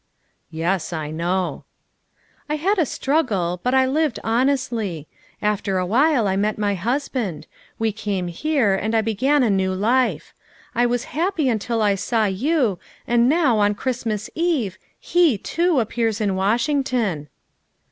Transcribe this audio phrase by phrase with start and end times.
[0.49, 1.63] ''"Yes, I know.""
[2.49, 5.07] I had a struggle, but I lived honestly.
[5.43, 7.45] After awhile I met my husband;
[7.77, 10.33] we came here and I began a new life.
[10.73, 16.19] I was happy until I saw you, and now, on Christmas Eve, he too appears
[16.19, 17.29] in Washington.